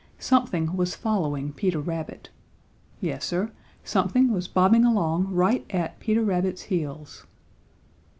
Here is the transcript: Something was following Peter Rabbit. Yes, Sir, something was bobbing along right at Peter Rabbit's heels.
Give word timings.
Something 0.17 0.75
was 0.75 0.95
following 0.95 1.53
Peter 1.53 1.79
Rabbit. 1.79 2.31
Yes, 3.01 3.23
Sir, 3.23 3.51
something 3.83 4.31
was 4.31 4.47
bobbing 4.47 4.83
along 4.83 5.27
right 5.31 5.63
at 5.69 5.99
Peter 5.99 6.23
Rabbit's 6.23 6.63
heels. 6.63 7.27